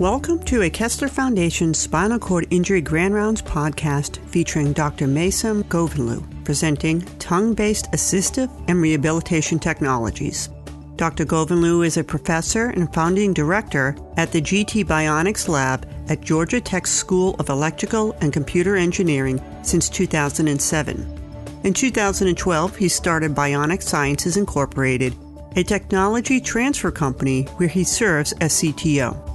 [0.00, 5.06] Welcome to a Kessler Foundation Spinal Cord Injury Grand Rounds podcast featuring Dr.
[5.06, 10.48] Maysam Ghovanloo, presenting tongue based assistive and rehabilitation technologies.
[10.96, 11.26] Dr.
[11.26, 16.86] Ghovanloo is a professor and founding director at the GT Bionics Lab at Georgia Tech
[16.86, 21.60] School of Electrical and Computer Engineering since 2007.
[21.62, 25.14] In 2012, he started Bionic Sciences Incorporated,
[25.56, 29.29] a technology transfer company where he serves as CTO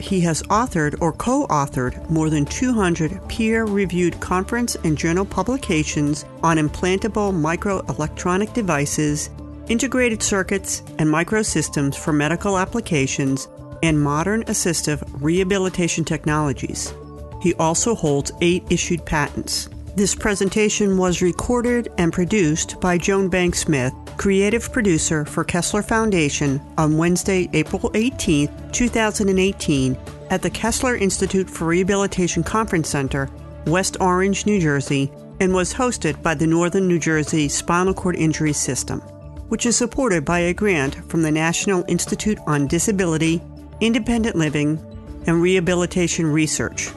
[0.00, 6.24] he has authored or co authored more than 200 peer reviewed conference and journal publications
[6.42, 9.30] on implantable microelectronic devices,
[9.68, 13.48] integrated circuits, and microsystems for medical applications,
[13.82, 16.92] and modern assistive rehabilitation technologies.
[17.40, 19.68] He also holds eight issued patents.
[19.96, 26.60] This presentation was recorded and produced by Joan Bank Smith creative producer for Kessler Foundation
[26.76, 29.96] on Wednesday, April 18, 2018,
[30.28, 33.30] at the Kessler Institute for Rehabilitation Conference Center,
[33.66, 38.52] West Orange, New Jersey, and was hosted by the Northern New Jersey Spinal Cord Injury
[38.52, 39.00] System,
[39.48, 43.40] which is supported by a grant from the National Institute on Disability,
[43.80, 44.78] Independent Living,
[45.26, 46.90] and Rehabilitation Research.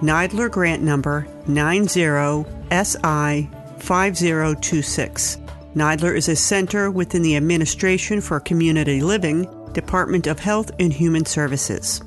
[0.00, 2.06] NIDILRR grant number 90
[5.72, 5.76] SI 5026.
[5.76, 11.24] NIDILRR is a center within the Administration for Community Living, Department of Health and Human
[11.24, 12.02] Services.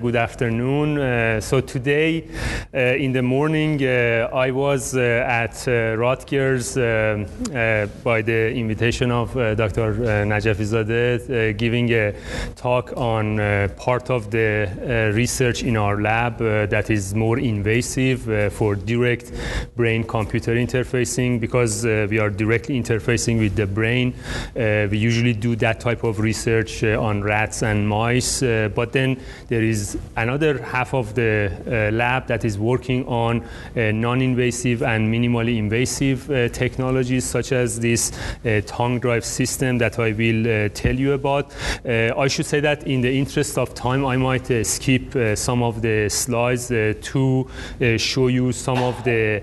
[0.00, 0.96] Good afternoon.
[0.96, 2.28] Uh, so today
[2.72, 9.10] uh, in the morning, uh, I was uh, at uh, Rutgers uh, by the invitation
[9.10, 9.94] of Dr.
[10.24, 12.14] Najafizadeh, giving a
[12.54, 13.38] talk on
[13.70, 19.32] part of the research in our lab that is more invasive for direct
[19.74, 21.40] brain-computer interfacing.
[21.40, 24.14] Because we are directly interfacing with the brain,
[24.54, 28.40] we usually do that type of research on rats and mice.
[28.40, 33.92] but then there is another half of the uh, lab that is working on uh,
[33.92, 38.12] non-invasive and minimally invasive uh, technologies such as this
[38.44, 41.54] uh, tongue drive system that I will uh, tell you about.
[41.84, 45.82] Uh, I should say that in the interest of time, I might skip some of
[45.82, 47.50] the slides to
[47.96, 49.42] show you some of the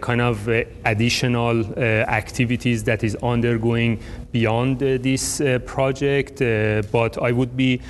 [0.00, 0.48] kind of
[0.84, 4.00] additional activities that is undergoing
[4.34, 7.80] beyond uh, this uh, project, uh, but I would be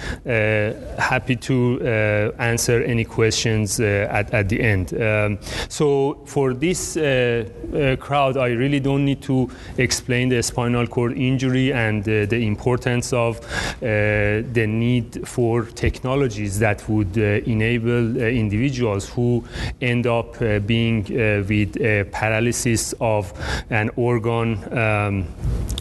[0.98, 4.92] happy to uh, answer any questions uh, at, at the end.
[5.00, 5.38] Um,
[5.68, 11.72] so for this uh, crowd, I really don't need to explain the spinal cord injury
[11.72, 13.40] and the importance of
[13.80, 19.44] the need for technologies that would enable individuals who
[19.80, 21.04] end up being
[21.48, 21.72] with
[22.12, 23.32] paralysis of
[23.70, 25.26] an organ um,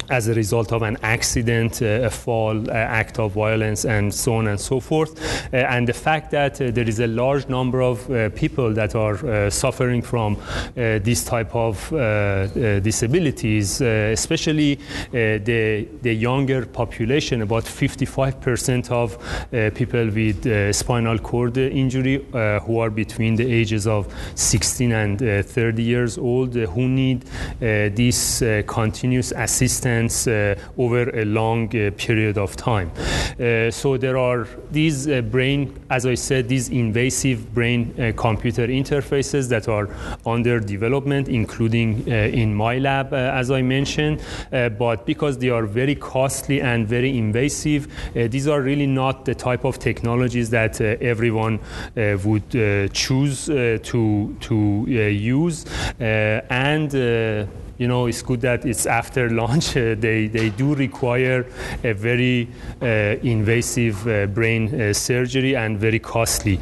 [0.10, 4.36] as a result of an accident, uh, a fall, uh, act of violence, and so
[4.36, 5.12] on and so forth.
[5.54, 8.96] Uh, and the fact that uh, there is a large number of uh, people that
[8.96, 10.38] are uh, suffering from
[10.76, 11.90] this type of
[12.84, 14.80] disabilities, especially
[15.12, 19.18] the, the younger population, about 55% of
[19.76, 22.26] people with spinal cord injury
[22.66, 27.26] who are between the ages of 16 and 30 years old who need
[27.60, 32.92] this continuous assistance Uh, over a long uh, period of time.
[33.40, 39.50] Uh, so there are these brain, as I said, these invasive brain uh, computer interfaces
[39.50, 39.90] that are
[40.26, 44.22] under development, including uh, in my lab, uh, as I mentioned.
[44.52, 49.26] Uh, but because they are very costly and very invasive, uh, these are really not
[49.26, 51.60] the type of technologies that everyone
[51.96, 52.50] would
[52.94, 55.66] choose to, to use.
[56.00, 56.94] and
[57.78, 59.76] you know, it's good that it's after launch.
[59.76, 61.46] Uh, they, they do require
[61.84, 62.48] a very
[62.82, 62.86] uh,
[63.24, 66.60] invasive uh, brain surgery and very costly.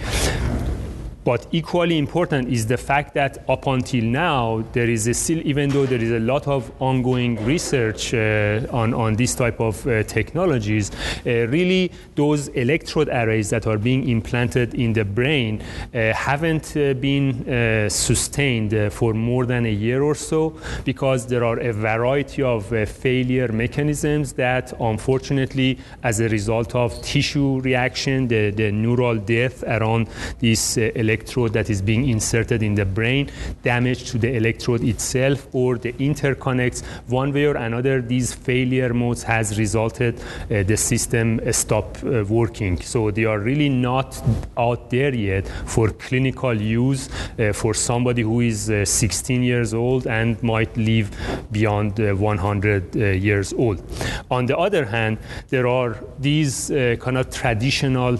[1.23, 5.85] But equally important is the fact that up until now, there is still, even though
[5.85, 10.89] there is a lot of ongoing research uh, on, on this type of uh, technologies,
[11.25, 15.61] uh, really those electrode arrays that are being implanted in the brain
[15.93, 21.43] uh, haven't uh, been uh, sustained for more than a year or so because there
[21.43, 28.49] are a variety of failure mechanisms that unfortunately, as a result of tissue reaction, the,
[28.51, 30.07] the neural death around
[30.39, 33.29] this electrode electrode that is being inserted in the brain,
[33.63, 36.83] damage to the electrode itself, or the interconnects.
[37.07, 42.81] One way or another, these failure modes has resulted uh, the system stop uh, working.
[42.81, 44.21] So they are really not
[44.57, 47.09] out there yet for clinical use
[47.39, 51.09] uh, for somebody who is uh, 16 years old and might live
[51.51, 53.83] beyond uh, 100 years old.
[54.29, 55.17] On the other hand,
[55.49, 56.69] there are these
[56.99, 58.17] kind of traditional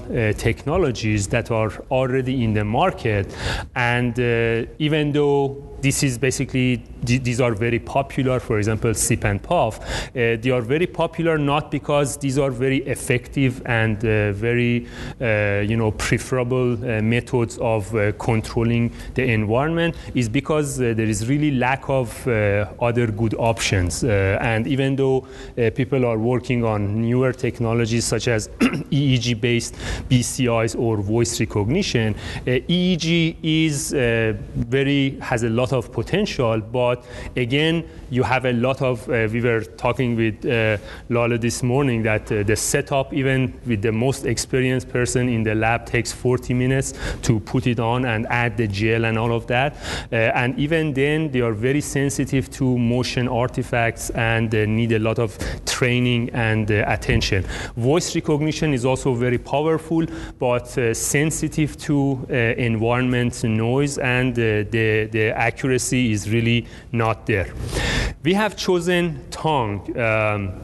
[0.48, 2.81] technologies that are already in the market,
[3.76, 9.42] and uh, even though this is basically these are very popular for example sip and
[9.42, 9.80] puff.
[10.10, 14.88] Uh, they are very popular not because these are very effective and uh, very
[15.20, 19.96] uh, you know preferable uh, methods of uh, controlling the environment.
[20.14, 24.04] Is because there is really lack of other good options.
[24.04, 25.26] And even though
[25.76, 29.76] people are working on newer technologies such as EEG based
[30.10, 37.04] BCIs or voice recognition EEG is very has a lot lot of potential, but
[37.36, 40.78] again, you have a lot of, uh, we were talking with uh,
[41.10, 45.56] Laleh this morning that uh, the setup, even with the most experienced person in the
[45.56, 49.48] lab, takes 40 minutes to put it on and add the gel and all of
[49.48, 49.76] that.
[50.12, 55.20] Uh, and even then, they are very sensitive to motion artifacts and need a lot
[55.20, 57.44] of training and uh, attention.
[57.78, 60.06] Voice recognition is also very powerful,
[60.38, 62.02] but uh, sensitive to
[62.58, 64.68] environment noise and the,
[65.12, 67.54] the accuracy is really not there.
[68.24, 69.98] We have chosen tongue.
[69.98, 70.62] Um,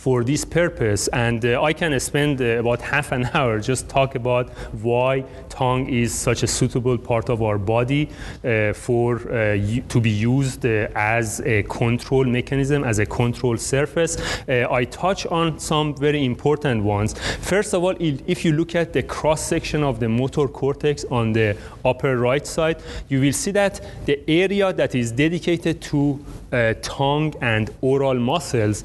[0.00, 1.08] for this purpose.
[1.08, 4.48] And uh, I can spend uh, about half an hour just talk about
[4.82, 8.08] why tongue is such a suitable part of our body
[8.44, 14.16] uh, for uh, to be used uh, as a control mechanism, as a control surface.
[14.48, 17.14] Uh, I touch on some very important ones.
[17.40, 21.32] First of all, if you look at the cross section of the motor cortex on
[21.32, 26.74] the upper right side, you will see that the area that is dedicated to uh,
[26.82, 28.84] tongue and oral muscles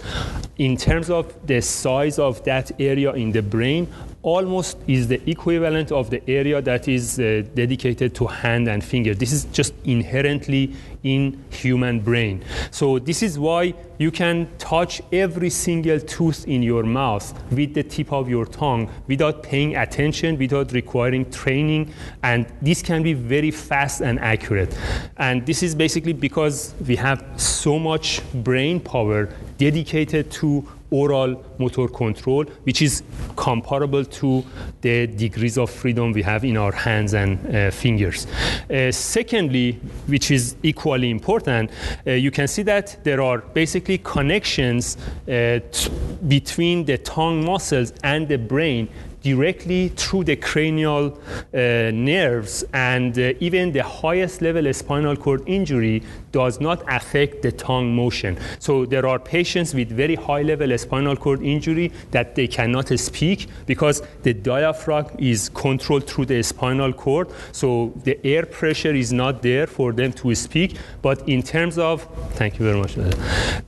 [0.57, 3.87] in terms of the size of that area in the brain
[4.25, 9.13] almost is the equivalent of the area that is uh, dedicated to hand and finger.
[9.13, 10.73] This is just inherently
[11.03, 12.43] in human brain.
[12.71, 17.83] So this is why you can touch every single tooth in your mouth with the
[17.83, 23.51] tip of your tongue without paying attention, without requiring training, and this can be very
[23.51, 24.75] fast and accurate.
[25.17, 27.23] And this is basically because we have
[27.55, 33.03] so much brain power dedicated to oral motor control, which is
[33.35, 34.43] comparable to
[34.81, 38.27] the degrees of freedom we have in our hands and uh, fingers.
[38.69, 39.73] Uh, secondly,
[40.07, 41.71] which is equally important,
[42.05, 44.97] uh, you can see that there are basically connections
[45.27, 45.89] uh, t-
[46.27, 48.87] between the tongue muscles and the brain
[49.25, 51.57] directly through the cranial uh,
[51.91, 56.03] nerves, and uh, even the highest level spinal cord injury
[56.35, 58.37] does not affect the tongue motion.
[58.59, 63.47] So there are patients with very high level spinal cord injury that they cannot speak
[63.65, 67.29] because the diaphragm is controlled through the spinal cord.
[67.53, 70.77] So the air pressure is not there for them to speak.
[71.01, 72.97] But in terms of, thank you very much.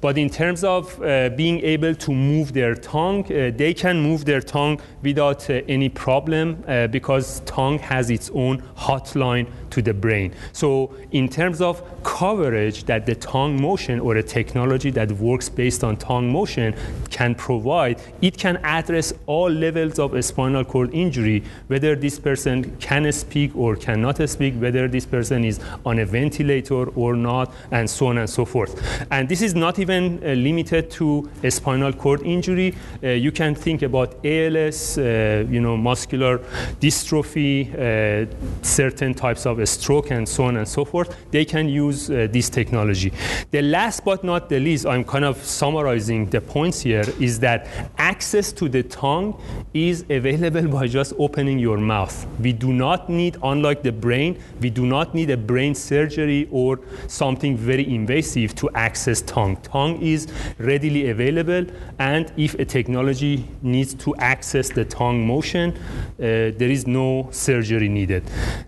[0.02, 4.26] But in terms of uh, being able to move their tongue, uh, they can move
[4.26, 9.94] their tongue without uh, any problem uh, because tongue has its own hotline to the
[9.94, 10.34] brain.
[10.54, 15.84] So in terms of coverage that the tongue motion or a technology that works based
[15.84, 16.76] on tongue motion
[17.18, 23.12] can provide, it can address all levels of spinal cord injury, whether this person can
[23.12, 28.08] speak or cannot speak, whether this person is on a ventilator or not, and so
[28.08, 28.74] on and so forth.
[29.10, 32.76] And this is not even uh, limited to a spinal cord injury.
[33.04, 36.40] Uh, you can think about ALS, uh, you know, muscular
[36.80, 38.26] dystrophy, uh,
[38.62, 41.16] certain types of stroke, and so on and so forth.
[41.32, 43.12] They can use uh, this technology.
[43.52, 47.68] The last but not the least, I'm kind of summarizing the points here, is that
[47.98, 49.40] access to the tongue
[49.74, 52.28] is available by just opening your mouth.
[52.40, 56.80] We do not need, unlike the brain, we do not need a brain surgery or
[57.08, 59.58] something very invasive to access tongue.
[59.58, 61.66] Tongue is readily available,
[62.00, 67.90] and if a technology needs to access the tongue motion, uh, there is no surgery
[67.90, 68.24] needed.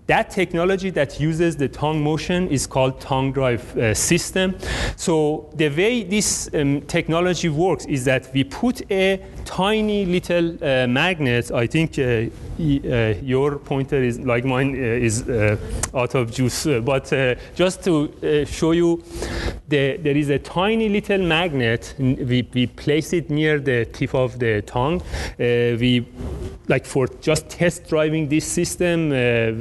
[0.08, 4.58] That technology that uses the tongue motion is called tongue drive uh, system.
[4.96, 10.88] So the way this um, technology works is that we put a tiny little uh,
[10.88, 11.51] magnet.
[11.51, 15.57] I think uh, uh your pointer is like mine uh, is uh,
[15.93, 17.12] out of juice, but
[17.55, 19.03] just to show you,
[19.67, 21.95] the, there is a tiny little magnet.
[21.98, 25.01] We, we place it near the tip of the tongue.
[25.38, 26.05] we
[26.67, 29.09] like for just test driving this system,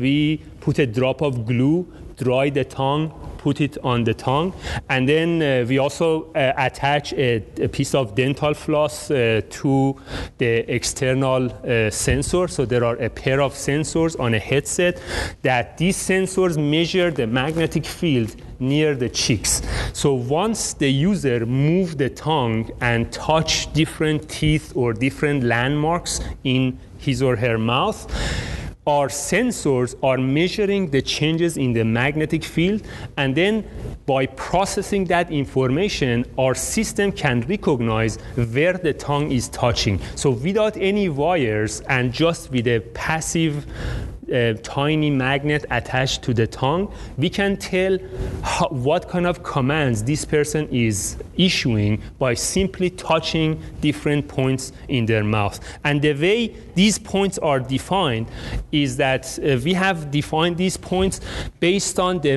[0.00, 4.52] we put a drop of glue, dry the tongue, put it on the tongue.
[4.88, 9.96] And then uh, we also uh, attach a, a, piece of dental floss uh, to
[10.38, 11.48] the external
[11.90, 12.48] sensor.
[12.48, 15.00] So there are a pair of sensors on a headset
[15.42, 19.62] that these sensors measure the magnetic field near the cheeks.
[19.92, 26.78] So once the user move the tongue and touch different teeth or different landmarks in
[26.98, 28.06] his or her mouth,
[28.88, 32.82] our sensors are measuring the changes in the magnetic field
[33.18, 33.64] and then
[34.06, 40.00] by processing that information our system can recognize where the tongue is touching.
[40.14, 43.66] So without any wires and just with a passive
[44.30, 47.98] a tiny magnet attached to the tongue, we can tell
[48.42, 55.06] how, what kind of commands this person is issuing by simply touching different points in
[55.06, 55.60] their mouth.
[55.84, 58.28] And the way these points are defined
[58.72, 61.20] is that uh, we have defined these points
[61.60, 62.36] based on the,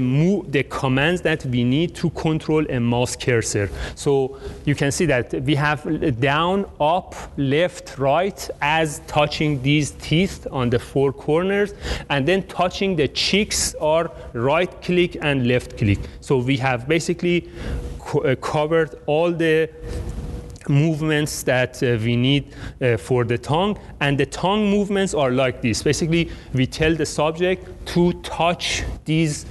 [0.50, 3.70] the commands that we need to control a mouse cursor.
[3.96, 10.48] So you can see that we have down, up, left, right as touching these teeth
[10.52, 11.74] on the four corners
[12.10, 16.00] and then touching the cheeks are right click and left click.
[16.20, 17.50] So we have basically
[18.00, 19.70] co- uh, covered all the
[20.70, 25.62] movements that uh, we need uh, for the tongue and the tongue movements are like
[25.62, 29.46] this basically we tell the subject to touch these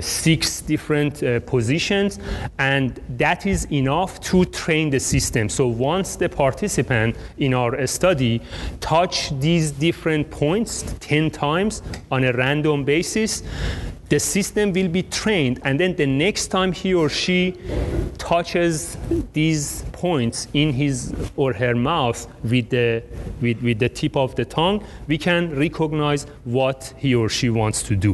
[0.00, 2.18] six different uh, positions,
[2.58, 5.48] and that is enough to train the system.
[5.48, 8.42] So once the participant in our study
[8.80, 13.42] touch these different points 10 times on a random basis,
[14.08, 17.54] the system will be trained, and then the next time he or she
[18.18, 18.98] touches
[19.32, 20.94] these points in his
[21.36, 22.18] or her mouth
[22.52, 23.02] with the,
[23.40, 27.82] with, with the tip of the tongue, we can recognize what he or she wants
[27.82, 28.12] to do.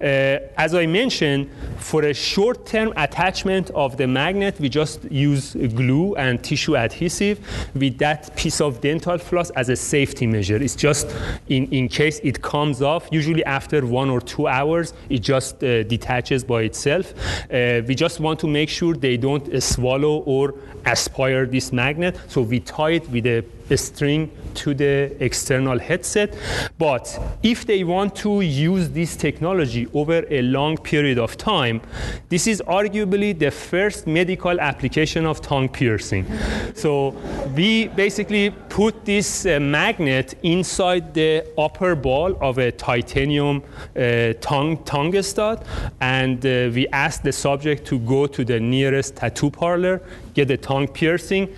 [0.00, 5.54] Uh, as I mentioned, for a short term attachment of the magnet, we just use
[5.74, 7.36] glue and tissue adhesive
[7.74, 10.56] with that piece of dental floss as a safety measure.
[10.56, 11.06] It's just
[11.48, 15.82] in, in case it comes off, usually after one or two hours, it just uh,
[15.84, 17.12] detaches by itself.
[17.50, 22.18] Uh, we just want to make sure they don't don't swallow or aspire this magnet.
[22.28, 23.44] So we tie it with a
[23.76, 26.34] string to the external headset.
[26.78, 31.80] But if they want to use this technology over a long period of time,
[32.28, 36.26] this is arguably the first medical application of tongue piercing.
[36.74, 37.14] So
[37.54, 43.62] we basically put this uh, magnet inside the upper ball of a titanium
[43.96, 45.64] uh, tongue tongue stud,
[46.00, 50.00] and uh, we ask the subject to go to the nearest tattoo parlor,
[50.34, 51.48] get a tongue piercing.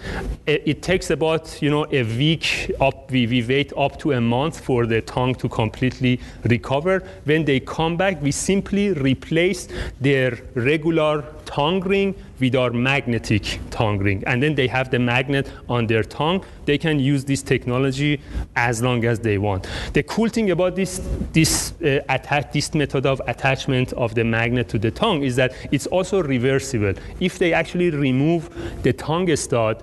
[0.46, 4.20] It, it takes about you know a week up, we, we wait up to a
[4.20, 7.02] month for the tongue to completely recover.
[7.24, 9.68] When they come back, we simply replace
[10.00, 14.24] their regular tongue ring with our magnetic tongue ring.
[14.26, 16.44] And then they have the magnet on their tongue.
[16.64, 18.20] They can use this technology
[18.56, 19.68] as long as they want.
[19.92, 21.00] The cool thing about this,
[21.32, 25.52] this, uh, attack, this method of attachment of the magnet to the tongue is that
[25.70, 26.94] it's also reversible.
[27.20, 28.42] If they actually remove
[28.82, 29.80] the tongue stud,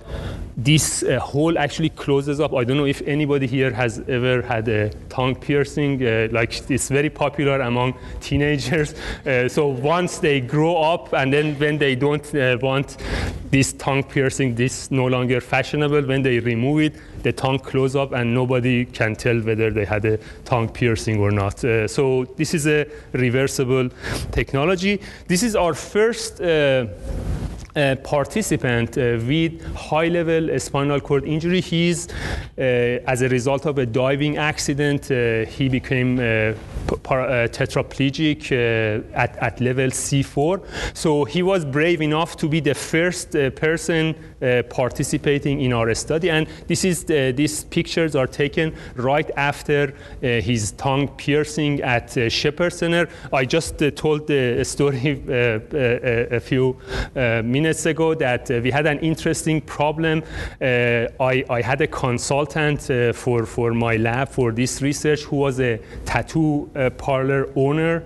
[0.56, 2.52] this uh, hole actually closes up.
[2.54, 6.06] I don't know if anybody here has ever had a tongue piercing.
[6.06, 8.94] Uh, like it's very popular among teenagers.
[9.22, 12.96] Uh, so once they grow up and then when they don't uh, want
[13.50, 16.02] this tongue piercing, this no longer fashionable.
[16.02, 20.04] When they remove it, the tongue close up and nobody can tell whether they had
[20.04, 21.64] a tongue piercing or not.
[21.64, 23.88] Uh, so this is a reversible
[24.32, 25.00] technology.
[25.28, 26.40] This is our first
[27.74, 31.60] uh, participant uh, with high level spinal cord injury.
[31.60, 32.08] He's,
[32.58, 32.62] uh,
[33.06, 36.54] as a result of a diving accident, uh, he became uh, uh,
[37.48, 38.52] tetraplegic
[39.14, 40.64] at, at level C4.
[40.94, 46.28] So he was brave enough to be the first person Uh, participating in our study.
[46.28, 52.10] And this is the, these pictures are taken right after uh, his tongue piercing at
[52.32, 53.08] Shepherd Center.
[53.32, 56.76] I just told the story a few
[57.14, 60.24] minutes ago that uh, we had an interesting problem.
[60.60, 65.36] Uh, I, I, had a consultant uh, for, for my lab for this research who
[65.36, 66.68] was a tattoo
[66.98, 68.02] parlor owner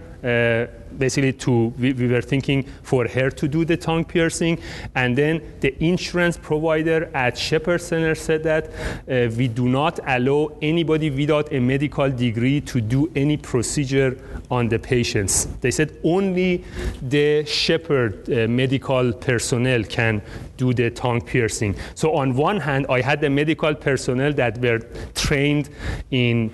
[0.99, 4.59] basically to we, we, were thinking for her to do the tongue piercing
[4.95, 10.51] and then the insurance provider at shepherd center said that uh, we do not allow
[10.63, 14.19] anybody without a medical degree to do any procedure
[14.51, 16.65] on the patients they said only
[17.03, 20.23] the shepherd uh, medical personnel can
[20.57, 21.75] do the tongue piercing.
[21.95, 24.81] So on one hand, I had the medical personnel that were
[25.15, 25.71] trained
[26.11, 26.51] in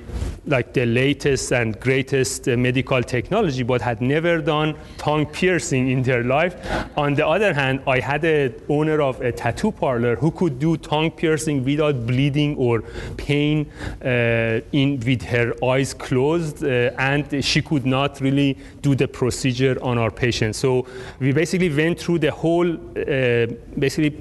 [0.46, 6.02] like the latest and greatest uh, medical technology, but had never done tongue piercing in
[6.02, 6.56] their life.
[6.96, 10.76] On the other hand, I had a owner of a tattoo parlor who could do
[10.76, 12.82] tongue piercing without bleeding or
[13.16, 13.70] pain
[14.04, 19.76] uh, in with her eyes closed, uh, and she could not really do the procedure
[19.82, 20.58] on our patients.
[20.58, 20.86] So
[21.20, 23.46] we basically went through the whole uh,
[23.78, 24.16] basically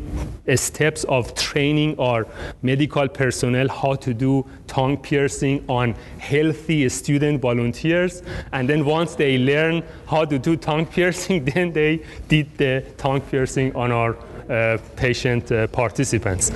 [0.55, 2.27] steps of training our
[2.61, 8.23] medical personnel how to do tongue piercing on healthy student volunteers.
[8.51, 13.21] And then once they learn how to do tongue piercing, then they did the tongue
[13.21, 14.17] piercing on our
[14.49, 16.51] uh, patient uh, participants.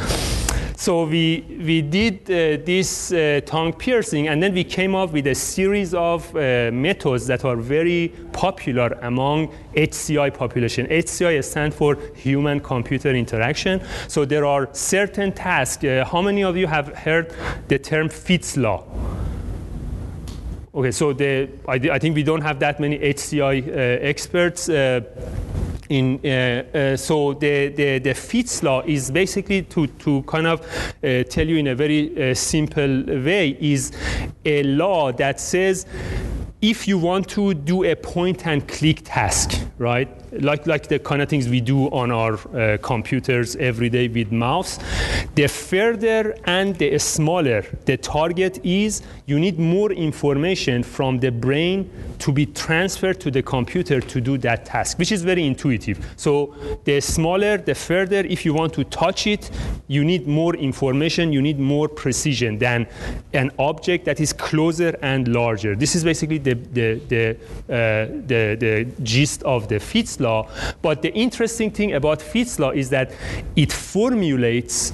[0.77, 5.25] So we, we did uh, this uh, tongue piercing, and then we came up with
[5.27, 10.85] a series of uh, methods that are very popular among HCI population.
[10.87, 13.81] HCI stands for human computer interaction.
[14.09, 15.85] So there are certain tasks.
[16.11, 17.33] How many of you have heard
[17.69, 18.83] the term Fitts law?
[20.75, 23.71] Okay, so the, I, I, think we don't have that many HCI uh,
[24.05, 24.67] experts.
[24.67, 24.99] Uh,
[25.87, 30.61] in, uh, uh, so the, the, the Fitts law is basically to, to kind of
[30.61, 33.93] uh, tell you in a very uh, simple way is
[34.43, 35.85] a law that says
[36.61, 40.09] if you want to do a point and click task, right?
[40.39, 44.31] Like, like the kind of things we do on our uh, computers every day with
[44.31, 44.79] mouse,
[45.35, 51.89] the further and the smaller the target is, you need more information from the brain
[52.19, 56.13] to be transferred to the computer to do that task, which is very intuitive.
[56.15, 59.51] So the smaller, the further, if you want to touch it,
[59.87, 62.87] you need more information, you need more precision than
[63.33, 65.75] an object that is closer and larger.
[65.75, 67.29] This is basically the, the, the,
[67.69, 70.49] uh, the, the gist of the Fitts law.
[70.81, 73.11] But the interesting thing about Fitts law is that
[73.55, 74.93] it formulates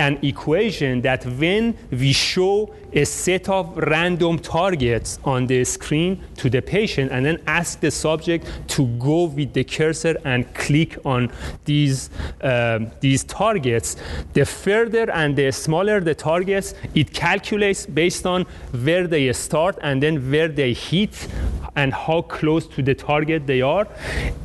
[0.00, 6.48] an equation that when we show a set of random targets on the screen to
[6.48, 11.30] the patient and then ask the subject to go with the cursor and click on
[11.66, 13.96] these, um, these targets,
[14.32, 18.44] the further and the smaller the targets, it calculates based on
[18.82, 21.28] where they start and then where they hit
[21.76, 23.86] and how close to the target they are.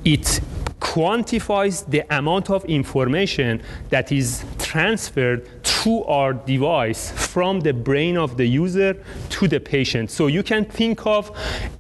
[0.03, 0.41] It
[0.85, 8.37] quantifies the amount of information that is transferred to our device from the brain of
[8.37, 8.93] the user
[9.29, 10.11] to the patient.
[10.11, 11.31] So you can think of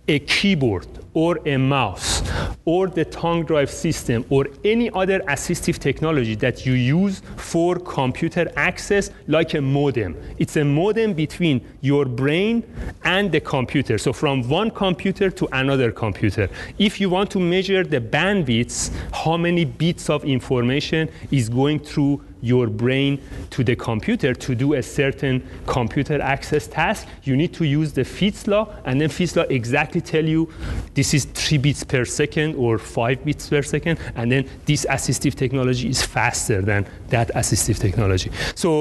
[0.07, 2.21] a keyboard or a mouse
[2.65, 8.51] or the tongue drive system or any other assistive technology that you use for computer
[8.55, 10.15] access like a modem.
[10.37, 12.63] It's a modem between your brain
[13.03, 13.97] and the computer.
[13.97, 16.49] So from one computer to another computer.
[16.77, 22.21] If you want to measure the bandwidths, how many bits of information is going through
[22.45, 27.65] your brain to the computer to do a certain computer access task, you need to
[27.65, 30.47] use the Fitts law, and then Fitts law exactly tell you
[30.93, 35.33] this is three bits per second or five bits per second, and then this assistive
[35.33, 38.29] technology is faster than that assistive technology.
[38.55, 38.71] So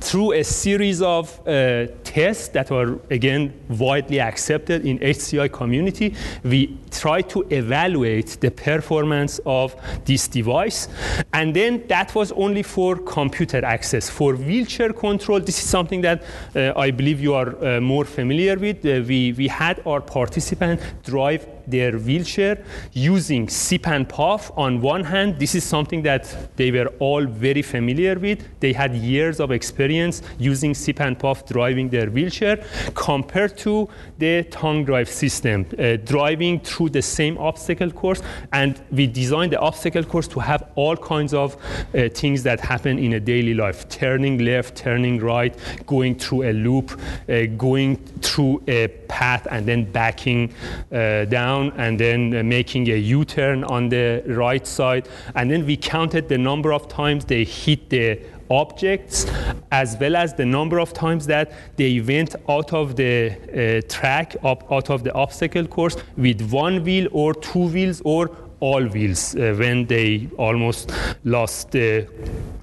[0.00, 6.78] through a series of uh, tests that are again widely accepted in HCI community, we
[6.90, 10.88] try to evaluate the performance of this device.
[11.32, 14.08] And then that was only for computer access.
[14.08, 16.22] For wheelchair control, this is something that
[16.54, 18.78] uh, I believe you are uh, more familiar with.
[18.84, 24.50] Uh, we, we had our participant drive their wheelchair using SIP and puff.
[24.56, 28.44] On one hand, this is something that they were all very familiar with.
[28.60, 34.44] They had years of experience using SIP and puff driving their wheelchair compared to the
[34.44, 38.22] tongue drive system, uh, driving through the same obstacle course.
[38.52, 42.98] And we designed the obstacle course to have all kinds of uh, things that happen
[42.98, 45.54] in a daily life turning left, turning right,
[45.86, 50.52] going through a loop, uh, going through a path, and then backing
[50.92, 55.08] uh, down down and then uh, making a U-turn on the right side.
[55.34, 59.26] And then we counted the number of times they hit the objects
[59.72, 64.36] as well as the number of times that they went out of the uh, track,
[64.44, 69.34] up, out of the obstacle course with one wheel or two wheels or all wheels
[69.34, 70.92] uh, when they almost
[71.24, 72.06] lost the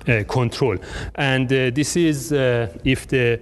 [0.07, 0.77] uh, control.
[1.15, 3.39] And uh, this is uh, if the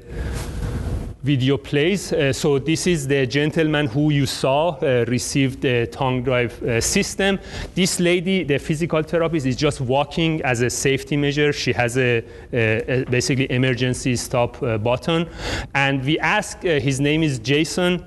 [1.24, 2.12] video plays.
[2.12, 6.82] Uh, so this is the gentleman who you saw uh, received the tongue drive uh,
[6.82, 7.40] system.
[7.76, 11.54] This lady, the physical therapist, is just walking as a safety measure.
[11.54, 15.30] She has a, a, a basically emergency stop uh, button.
[15.76, 18.04] And we ask, uh, his name is Jason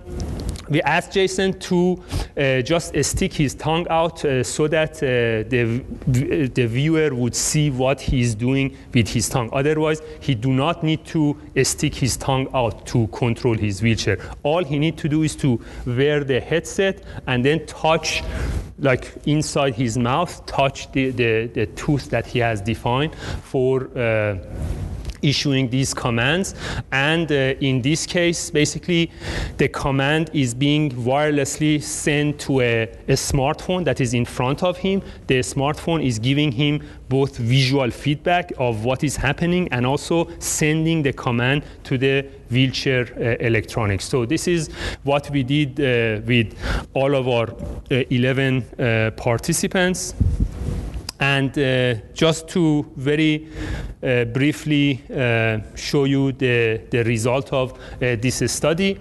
[0.69, 2.03] we asked Jason to
[2.37, 5.83] uh, just uh, stick his tongue out uh, so that uh, the,
[6.55, 9.51] the viewer would see what he's doing with his tongue.
[9.53, 14.19] Otherwise, he do not need to uh, stick his tongue out to control his wheelchair.
[14.43, 18.23] All he need to do is to wear the headset and then touch
[18.79, 24.37] like inside his mouth, touch the, the, the tooth that he has defined for uh,
[25.25, 26.55] issuing these commands.
[26.93, 29.11] And uh, in this case, basically,
[29.57, 34.77] the command is being wirelessly sent to a, a, smartphone that is in front of
[34.79, 35.03] him.
[35.27, 41.03] The smartphone is giving him both visual feedback of what is happening and also sending
[41.03, 44.05] the command to the wheelchair uh, electronics.
[44.05, 44.69] So this is
[45.03, 46.57] what we did uh, with
[46.95, 50.15] all of our uh, 11 uh, participants.
[51.25, 53.49] And uh, just to very
[54.03, 58.99] uh, briefly uh, show you the, the result of uh, this study,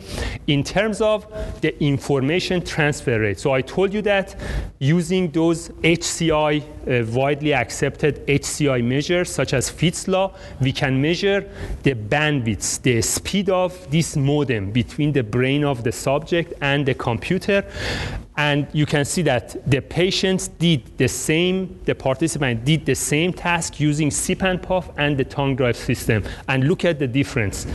[0.48, 1.28] in terms of
[1.60, 3.40] the information transfer rate.
[3.40, 4.40] So I told you that
[4.80, 11.42] using those HCI, uh, widely accepted HCI measures, such as Fitts law, we can measure
[11.84, 16.94] the bandwidth, the speed of this modem between the brain of the subject and the
[16.94, 17.66] computer.
[18.36, 23.32] And you can see that the patients did the same, the participant did the same
[23.32, 24.60] task using SIP and
[24.98, 26.24] and the tongue drive system.
[26.48, 27.68] And look at the difference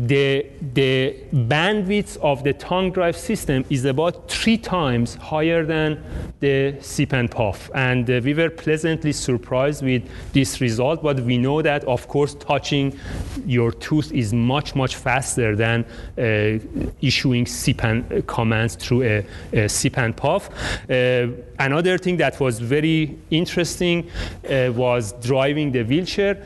[0.00, 6.02] the, the bandwidth of the tongue drive system is about three times higher than
[6.40, 7.70] the SIP and puff.
[7.74, 12.34] And uh, we were pleasantly surprised with this result, but we know that, of course,
[12.34, 12.98] touching
[13.44, 15.84] your tooth is much, much faster than
[16.16, 16.58] uh,
[17.02, 20.48] issuing SIP and uh, commands through a, a SIP and puff.
[20.88, 21.26] Uh,
[21.60, 24.10] another thing that was very interesting
[24.48, 26.42] uh, was driving the wheelchair.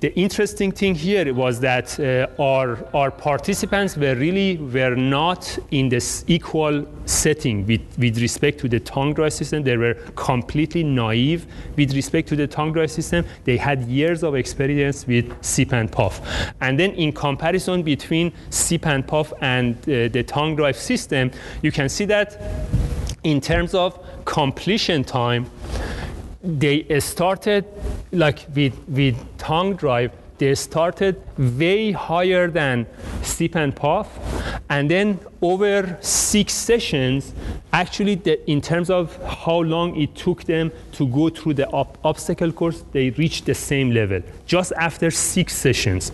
[0.00, 5.88] The interesting thing here was that uh, our our participants were really were not in
[5.88, 9.62] this equal setting with, with respect to the tongue drive system.
[9.62, 13.24] They were completely naive with respect to the tongue drive system.
[13.44, 16.20] They had years of experience with SIP and puff.
[16.60, 21.30] And then in comparison between SIP and puff and uh, the tongue drive system,
[21.62, 22.40] you can see that
[23.22, 25.50] in terms of completion time,
[26.42, 27.64] they started
[28.12, 32.86] like with, with tongue drive they started way higher than
[33.22, 34.08] SIP and puff.
[34.70, 37.34] And then over six sessions,
[37.72, 41.98] actually, the, in terms of how long it took them to go through the op-
[42.04, 46.10] obstacle course, they reached the same level just after six sessions.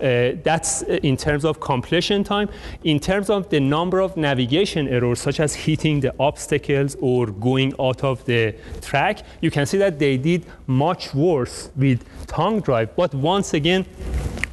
[0.00, 2.48] Uh, that's uh, in terms of completion time.
[2.84, 7.72] In terms of the number of navigation errors, such as hitting the obstacles or going
[7.80, 12.94] out of the track, you can see that they did much worse with tongue drive.
[12.96, 13.86] But once again,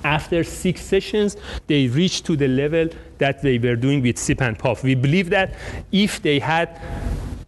[0.04, 1.36] after six sessions,
[1.68, 5.30] they reached to the level that they were doing with SIP and puff We believe
[5.32, 5.54] that
[5.92, 6.80] if they had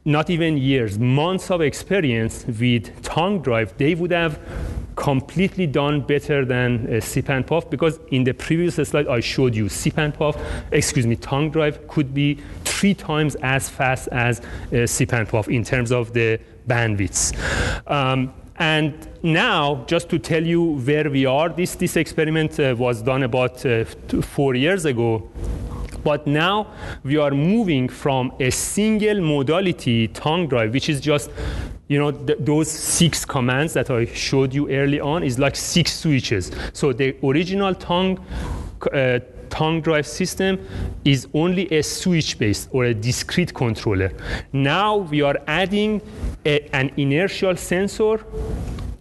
[0.05, 4.39] not even years, months of experience with tongue drive, they would have
[4.95, 9.69] completely done better than uh, SIP and because in the previous slide I showed you
[9.69, 10.13] SIP and
[10.71, 14.41] excuse me, tongue drive could be three times as fast as
[14.73, 17.33] uh, SIP and in terms of the bandwidths.
[17.89, 23.01] Um, and now, just to tell you where we are, this, this experiment uh, was
[23.01, 25.29] done about uh, two, four years ago.
[26.03, 26.67] But now
[27.03, 31.29] we are moving from a single modality tongue drive, which is just
[31.87, 35.91] you know, th- those six commands that I showed you early on is like six
[35.99, 36.51] switches.
[36.71, 38.23] So the original tongue
[38.93, 40.59] uh, tongue drive system
[41.03, 44.11] is only a switch based or a discrete controller.
[44.53, 46.01] Now we are adding
[46.45, 48.23] a, an inertial sensor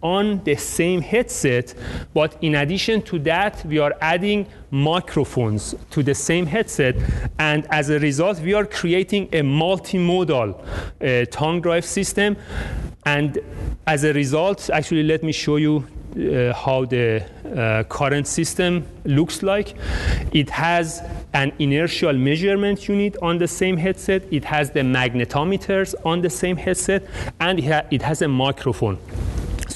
[0.02, 1.74] on the same headset,
[2.14, 6.96] but in addition to that, we are adding microphones to the same headset,
[7.38, 10.54] and as a result, we are creating a multimodal
[11.00, 12.36] uh, tongue drive system.
[13.06, 13.38] And
[13.86, 17.24] as a result, actually, let me show you uh, how the
[17.56, 19.74] uh, current system looks like.
[20.32, 26.20] It has an inertial measurement unit on the same headset, it has the magnetometers on
[26.20, 27.06] the same headset,
[27.40, 28.98] and it, ha- it has a microphone.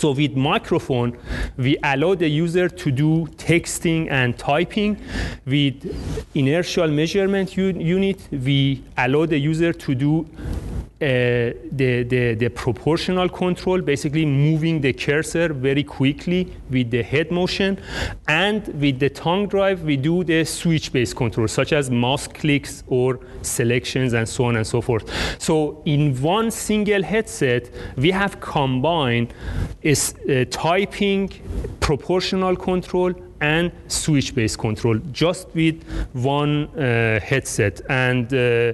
[0.02, 1.16] So with microphone,
[1.56, 4.96] we allow the user to do texting and typing.
[5.46, 5.76] With
[6.34, 10.26] inertial measurement unit, we allow the user to do
[11.02, 17.78] the, the, the proportional control, basically moving the cursor very quickly with the head motion.
[18.28, 23.20] And with the tongue drive, we do the switch-based control, such as mouse clicks or
[23.42, 25.10] selections and so on and so forth.
[25.40, 29.34] So in one single headset, we have combined
[29.82, 31.30] is, uh, typing,
[31.80, 33.12] proportional control,
[33.42, 37.80] and switch-based control just with one uh, headset.
[37.90, 38.72] And uh,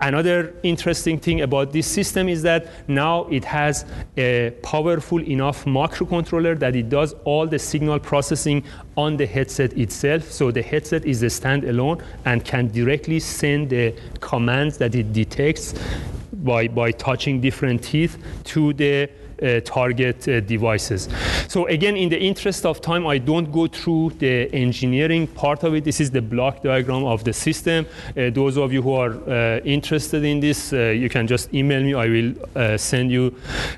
[0.00, 3.84] another interesting thing about this system is that now it has
[4.16, 8.64] a powerful enough microcontroller that it does all the signal processing
[8.96, 10.32] on the headset itself.
[10.32, 15.74] So the headset is a standalone and can directly send the commands that it detects
[16.32, 19.10] by, by touching different teeth to the
[19.60, 21.08] target uh, devices.
[21.48, 25.74] So again, in the interest of time, I don't go through the engineering part of
[25.74, 25.84] it.
[25.84, 27.86] This is the block diagram of the system.
[28.16, 31.94] Uh, those of you who are interested in this, you can just email me.
[31.94, 33.34] I will send you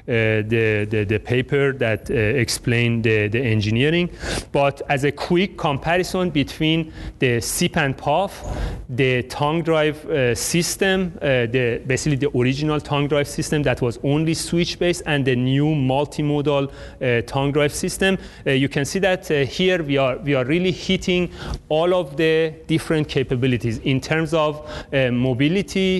[0.06, 4.10] the, the, the, paper that explain the, the engineering.
[4.52, 8.44] But as a quick comparison between the SIP and puff,
[8.88, 13.98] the tongue drive uh, system, uh, the, basically the original tongue drive system that was
[14.02, 18.16] only switch-based, and the new multimodal uh, tongue drive system.
[18.46, 21.30] Uh, you can see that uh, here we are, we are really hitting
[21.68, 23.78] all of the different capabilities.
[23.78, 24.52] In terms of
[24.92, 25.90] mobility,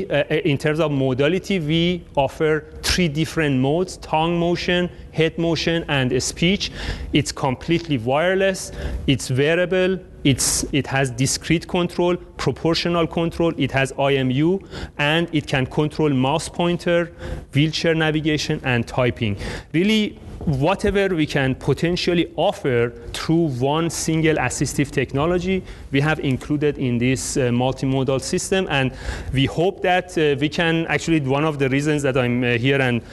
[0.52, 6.70] in terms of modality, we offer three different modes, tongue motion, head motion, and speech.
[7.12, 8.72] It's completely wireless,
[9.06, 14.66] it's wearable, it's, it has discrete control, proportional control, it has IMU,
[14.98, 17.12] and it can control mouse pointer,
[17.54, 19.36] wheelchair navigation, and typing.
[19.72, 26.96] Really whatever we can potentially offer through one single assistive technology, we have included in
[26.96, 28.66] this uh, multimodal system.
[28.70, 28.92] And
[29.32, 32.80] we hope that uh, we can actually, one of the reasons that I'm uh, here
[32.80, 33.04] and uh,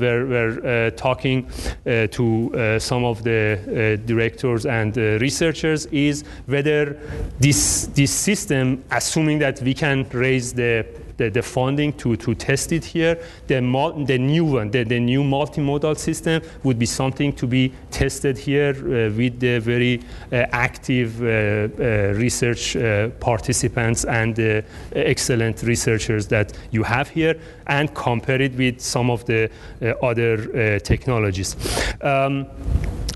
[0.00, 1.46] we're, we're uh, talking
[1.86, 6.98] uh, to some of the directors and researchers is whether
[7.38, 12.72] this, this system, assuming that we can raise the the, the funding to, to test
[12.72, 13.18] it here.
[13.46, 13.60] The,
[14.06, 18.70] the new one, the, the new multimodal system would be something to be tested here
[18.70, 20.00] uh, with the very
[20.32, 27.36] uh, active uh, uh research uh, participants and the excellent researchers that you have here
[27.78, 29.40] and compare it with some of the
[29.80, 31.56] uh, other technologies.
[32.00, 32.46] Um,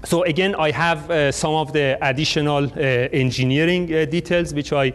[0.05, 2.79] so again, I have uh, some of the additional uh,
[3.25, 4.92] engineering uh, details which I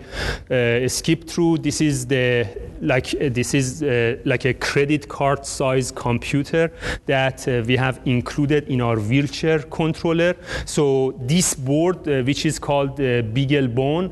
[0.87, 1.57] skipped through.
[1.57, 2.47] This is the
[2.81, 6.71] like uh, this is uh, like a credit card size computer
[7.05, 10.35] that uh, we have included in our wheelchair controller.
[10.65, 14.11] So this board, uh, which is called uh, BeagleBone,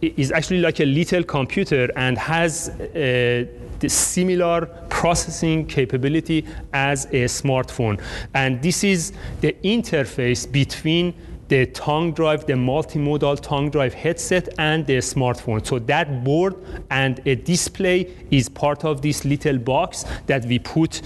[0.00, 3.44] is actually like a little computer and has uh,
[3.80, 8.00] the similar processing capability as a smartphone.
[8.34, 11.14] And this is the interface between
[11.48, 15.64] the tongue drive, the multimodal tongue drive headset, and the smartphone.
[15.64, 16.56] So that board
[16.90, 21.02] and a display is part of this little box that we put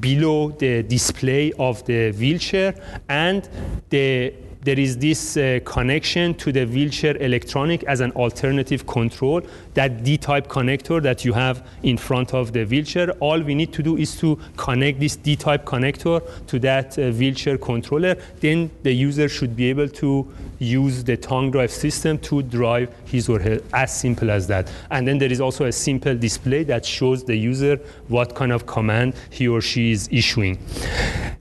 [0.00, 2.74] below the display of the wheelchair,
[3.08, 3.48] and
[3.90, 4.34] the
[4.64, 9.42] there is this uh, connection to the wheelchair electronic as an alternative control,
[9.74, 13.10] that D-type connector that you have in front of the wheelchair.
[13.20, 17.58] All we need to do is to connect this D-type connector to that uh, wheelchair
[17.58, 18.16] controller.
[18.40, 23.28] Then the user should be able to use the tongue drive system to drive his
[23.28, 24.70] or her, as simple as that.
[24.90, 27.76] And then there is also a simple display that shows the user
[28.08, 30.58] what kind of command he or she is issuing.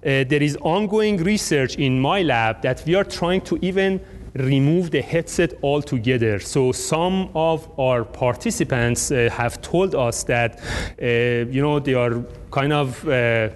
[0.05, 4.01] Uh, there is ongoing research in my lab that we are trying to even
[4.35, 6.39] remove the headset altogether.
[6.39, 10.59] So some of our participants uh, have told us that,
[11.01, 13.49] uh, you know, they are kind of uh,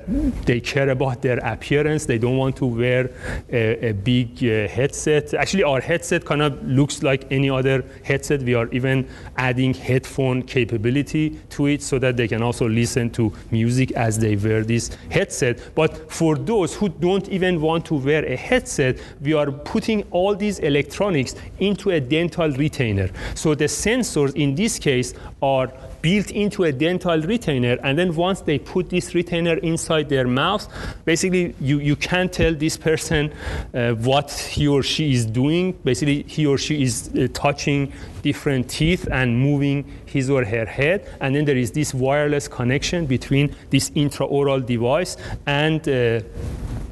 [0.46, 2.08] they care about their appearance.
[2.08, 3.12] They don't want to wear
[3.52, 5.36] a, a big uh, headset.
[5.36, 8.42] Actually, our headset kind of looks like any other headset.
[8.42, 9.08] We are even
[9.38, 14.36] adding headphone capability to it so that they can also listen to music as they
[14.36, 15.76] wear this headset.
[15.76, 20.36] But for those who don't even want to wear a headset, we are putting all
[20.36, 23.12] these electronics into a dental retainer.
[23.36, 25.72] So the sensors in this case are
[26.08, 30.64] built into a dental retainer and then once they put this retainer inside their mouth
[31.04, 33.24] basically you, you can't tell this person
[33.74, 35.74] uh, what he or she is doing.
[35.84, 37.92] Basically he or she is uh, touching
[38.22, 41.00] different teeth and moving his or her head.
[41.22, 46.22] And then there is this wireless connection between this intraoral device and uh,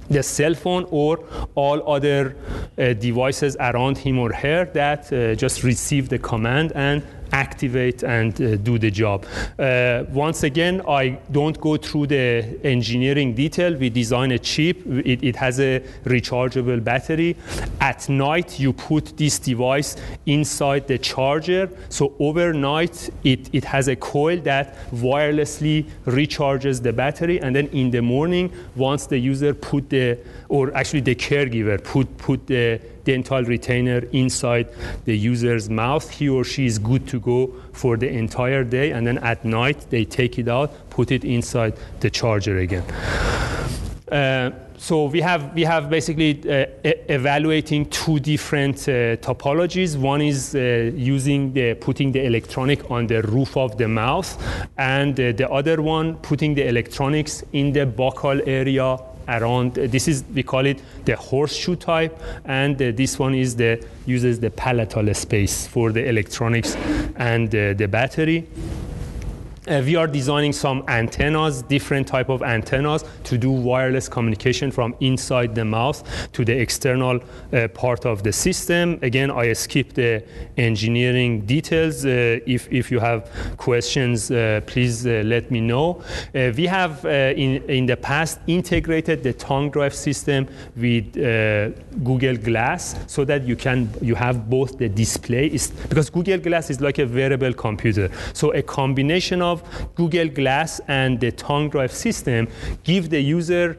[0.10, 1.24] the cell phone or
[1.56, 2.36] all other
[2.78, 7.02] uh, devices around him or her that uh, just receive the command and
[7.32, 9.26] activate and uh, do the job.
[9.58, 13.76] Uh, once again, I don't go through the engineering detail.
[13.76, 14.86] We design a chip.
[14.86, 17.36] It, it has a rechargeable battery.
[17.80, 21.70] At night, you put this device inside the charger.
[21.90, 27.42] So overnight, it, it has a coil that wirelessly recharges the battery.
[27.42, 32.18] And then in the morning, once the user put the, or actually the caregiver put,
[32.18, 34.68] put the dental retainer inside
[35.06, 38.92] the user's mouth, he or she is good to go for the entire day.
[38.92, 42.84] And then at night, they take it out, put it inside the charger again.
[44.12, 46.66] Uh, so we have we have basically uh,
[47.10, 49.98] evaluating two different uh, topologies.
[49.98, 54.38] One is uh, using the putting the electronic on the roof of the mouth,
[54.78, 59.74] and uh, the other one putting the electronics in the buccal area around.
[59.76, 64.40] this is we call it the horseshoe type, and uh, this one is the uses
[64.40, 66.76] the palatal space for the electronics
[67.18, 68.48] and the battery.
[69.68, 74.94] Uh, we are designing some antennas, different type of antennas to do wireless communication from
[75.00, 77.20] inside the mouth to the external
[77.52, 79.00] uh, part of the system.
[79.02, 80.24] Again, I skip the
[80.58, 82.06] engineering details.
[82.06, 86.04] Uh, if, if you have questions, uh, please uh, let me know.
[86.36, 91.14] Uh, we have in, in the past integrated the tongue drive system with
[92.04, 96.70] Google Glass so that you can you have both the display is, because Google Glass
[96.70, 98.12] is like a wearable computer.
[98.34, 102.48] So a combination of of Google Glass and the tongue drive system
[102.84, 103.78] give the user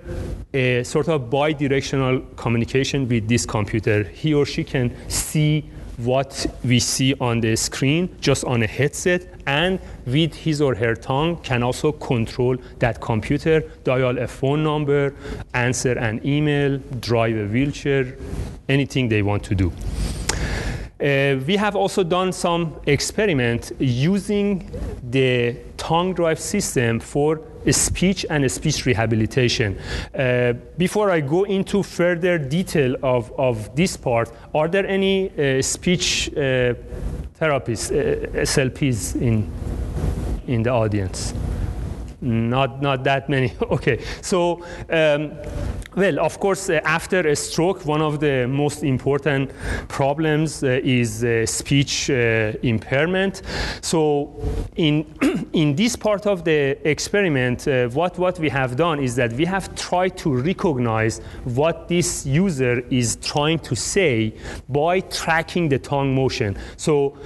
[0.52, 4.04] a sort of bi-directional communication with this computer.
[4.04, 5.64] He or she can see
[5.96, 10.94] what we see on the screen just on a headset and with his or her
[10.94, 15.14] tongue can also control that computer, dial a phone number,
[15.54, 18.14] answer an email, drive a wheelchair,
[18.68, 19.72] anything they want to do.
[20.98, 24.70] Uh, we have also done some experiment using
[25.10, 29.78] the tongue drive system for speech and speech rehabilitation.
[30.14, 35.60] Uh, before I go into further detail of, of this part, are there any uh,
[35.60, 36.74] speech uh,
[37.38, 39.50] therapists, uh, SLPs in,
[40.46, 41.34] in the audience?
[42.20, 43.52] Not, not that many.
[43.62, 45.32] okay, so um,
[45.96, 49.50] well, of course, uh, after a stroke, one of the most important
[49.88, 53.40] problems uh, is uh, speech uh, impairment.
[53.80, 54.38] So,
[54.76, 55.06] in
[55.54, 59.46] in this part of the experiment, uh, what what we have done is that we
[59.46, 64.34] have tried to recognize what this user is trying to say
[64.68, 66.58] by tracking the tongue motion.
[66.76, 67.16] So,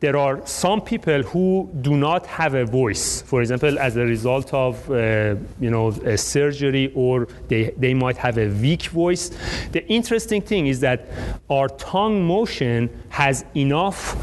[0.00, 4.37] there are some people who do not have a voice, for example, as a result
[4.52, 9.30] of uh, you know a surgery, or they they might have a weak voice.
[9.72, 11.08] The interesting thing is that
[11.48, 14.16] our tongue motion has enough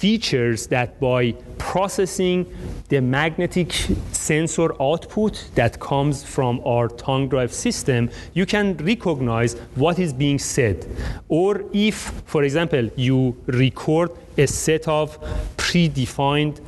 [0.00, 2.46] features that by processing
[2.88, 3.72] the magnetic
[4.12, 10.38] sensor output that comes from our tongue drive system, you can recognize what is being
[10.38, 10.86] said.
[11.28, 15.18] Or if, for example, you record a set of
[15.56, 16.60] predefined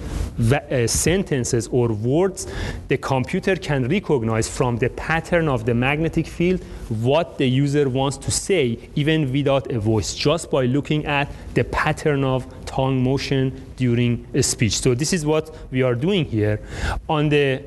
[0.52, 2.46] uh, sentences or words,
[2.88, 8.16] the computer can recognize from the pattern of the magnetic field what the user wants
[8.18, 13.71] to say, even without a voice, just by looking at the pattern of tongue motion
[13.82, 14.78] during a speech.
[14.78, 16.60] So this is what we are doing here.
[17.08, 17.62] On the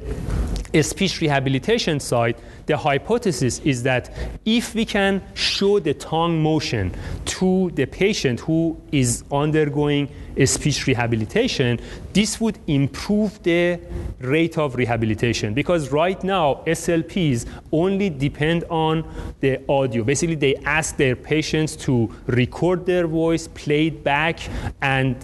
[0.82, 4.10] speech rehabilitation side, the hypothesis is that
[4.45, 6.93] if we can show the tongue motion
[7.25, 11.80] to the patient who is undergoing a speech rehabilitation,
[12.13, 13.80] this would improve the
[14.19, 19.04] rate of rehabilitation because right now SLPs only depend on
[19.39, 20.04] the audio.
[20.04, 24.39] Basically, they ask their patients to record their voice, play it back,
[24.82, 25.15] and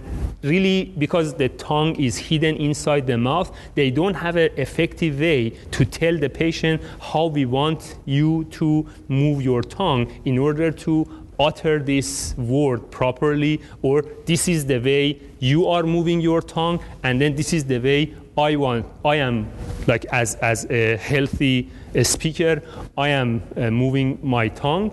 [0.44, 5.52] really because the tongue is hidden inside the mouth, they don't have an effective way
[5.72, 11.08] to tell the patient how we want you to move your tongue in order to
[11.40, 17.20] utter this word properly, or this is the way you are moving your tongue, and
[17.20, 18.86] then this is the way I want.
[19.04, 19.52] I am
[19.88, 21.70] like as as a healthy
[22.04, 22.62] speaker,
[22.98, 24.92] I am uh, moving my tongue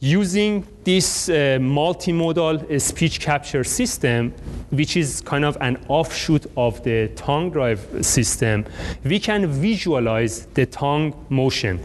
[0.00, 4.32] using this uh, multimodal uh, speech capture system,
[4.70, 8.64] which is kind of an offshoot of the tongue drive system,
[9.04, 11.78] we can visualize the tongue motion.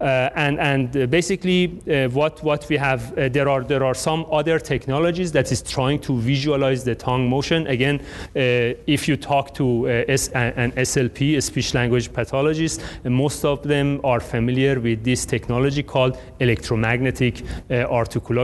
[0.00, 3.94] Uh, and and uh, basically, uh, what, what we have, uh, there, are, there are
[3.94, 7.66] some other technologies that is trying to visualize the tongue motion.
[7.66, 8.00] Again,
[8.34, 14.20] if you talk to S- an SLP, a speech language pathologist, most of them are
[14.20, 18.39] familiar with this technology called electromagnetic articulography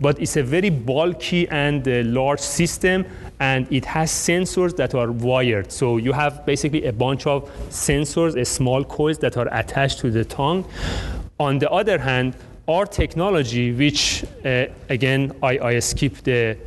[0.00, 3.04] but it's a very bulky and uh, large system,
[3.40, 5.70] and it has sensors that are wired.
[5.70, 10.10] So you have basically a bunch of sensors, a small coils that are attached to
[10.10, 10.64] the tongue.
[11.38, 12.34] On the other hand,
[12.66, 16.58] our technology, which uh, again I, I skip the,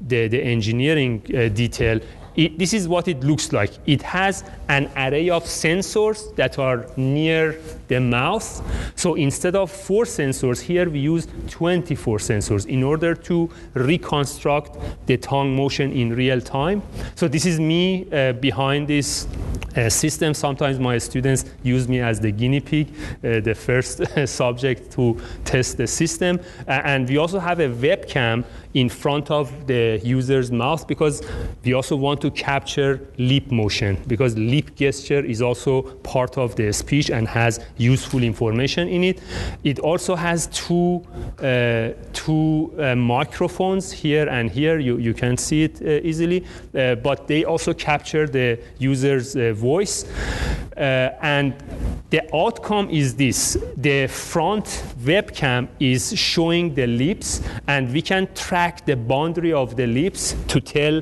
[0.00, 2.00] the, the engineering uh, detail,
[2.38, 3.72] it, this is what it looks like.
[3.84, 8.62] It has an array of sensors that are near the mouth.
[8.94, 15.16] So instead of four sensors, here we use 24 sensors in order to reconstruct the
[15.16, 16.80] tongue motion in real time.
[17.16, 19.26] So this is me uh, behind this
[19.76, 20.32] uh, system.
[20.32, 22.88] Sometimes my students use me as the guinea pig,
[23.24, 26.38] uh, the first subject to test the system.
[26.68, 28.44] and we also have a webcam
[28.74, 31.22] in front of the user's mouth because
[31.64, 36.72] we also want to capture lip motion because lip gesture is also part of the
[36.72, 39.20] speech and has useful information in it.
[39.64, 41.02] It also has two,
[41.38, 44.78] uh, two uh, microphones here and here.
[44.78, 46.44] You, you can see it uh, easily,
[46.74, 50.04] uh, but they also capture the user's uh, voice.
[50.76, 51.54] Uh, and
[52.10, 54.64] the outcome is this the front
[55.00, 60.60] webcam is showing the lips and we can track the boundary of the lips to
[60.60, 61.00] tell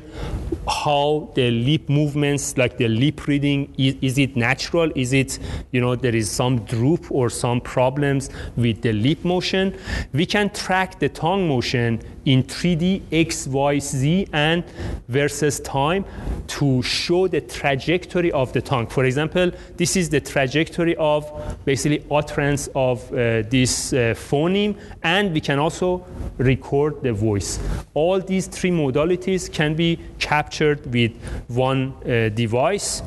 [0.67, 5.39] how the lip movements like the lip reading is, is it natural is it
[5.71, 9.75] you know there is some droop or some problems with the lip motion
[10.13, 14.63] we can track the tongue motion in 3D X, Y, Z and
[15.07, 16.03] versus time
[16.47, 18.87] to show the trajectory of the tongue.
[18.87, 21.21] For example, this is the trajectory of
[21.63, 23.97] basically utterance of uh, this uh,
[24.27, 26.05] phoneme and we can also
[26.37, 27.46] record the voice.
[27.93, 31.13] All these three modalities can be captured with
[31.47, 33.01] one uh, device.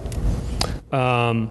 [0.93, 1.51] Um,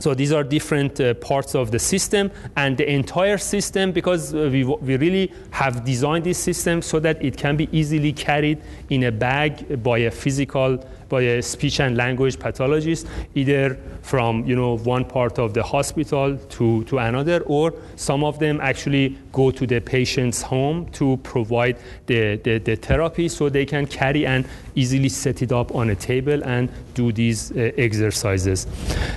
[0.00, 4.48] so these are different uh, parts of the system and the entire system because uh,
[4.52, 9.04] we, we really have designed this system so that it can be easily carried in
[9.04, 10.78] a bag by a physical
[11.08, 16.36] by a speech and language pathologist, either from you know one part of the hospital
[16.48, 21.76] to, to another, or some of them actually go to the patient's home to provide
[22.06, 25.94] the, the, the therapy so they can carry and easily set it up on a
[25.94, 28.66] table and do these uh, exercises.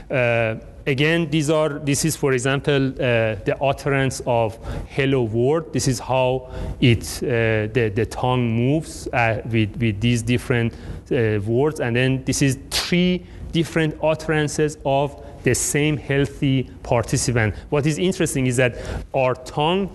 [0.10, 0.56] Uh,
[0.86, 4.58] again, these are, this is, for example, uh, the utterance of
[4.90, 5.74] hello world.
[5.74, 10.74] This is how it, uh, the, the tongue moves uh, with, with these different
[11.12, 11.80] uh, words.
[11.80, 17.56] And then this is three different utterances of the same healthy participant.
[17.70, 18.78] What is interesting is that
[19.14, 19.90] our tongue,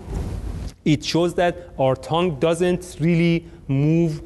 [0.85, 4.21] it shows that our tongue doesn't really move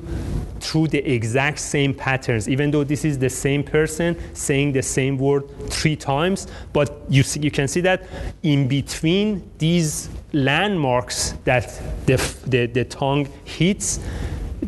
[0.59, 5.17] through the exact same patterns, even though this is the same person saying the same
[5.17, 6.47] word three times.
[6.73, 8.03] But you, see, you can see that
[8.43, 12.17] in between these landmarks that the,
[12.47, 13.99] the, the tongue hits,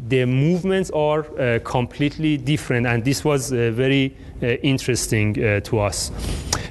[0.07, 5.79] the movements are uh, completely different, and this was uh, very uh, interesting uh, to
[5.79, 6.11] us.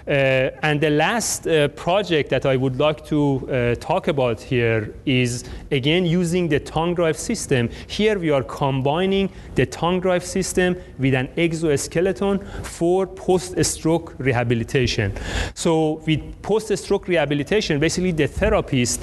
[0.06, 4.94] Uh, and the last uh, project that I would like to uh, talk about here
[5.06, 7.68] is again using the tongue drive system.
[7.86, 15.12] Here we are combining the tongue drive system with an exoskeleton for post-stroke rehabilitation.
[15.54, 19.02] So with post-stroke rehabilitation, basically the therapist